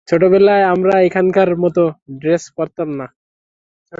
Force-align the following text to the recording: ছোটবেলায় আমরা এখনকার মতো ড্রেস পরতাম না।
ছোটবেলায় 0.07 0.65
আমরা 0.73 0.95
এখনকার 1.07 1.49
মতো 1.63 1.83
ড্রেস 2.19 2.43
পরতাম 2.55 2.89
না। 2.99 3.07